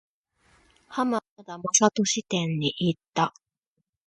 [0.87, 3.35] 浜田雅功展に行った。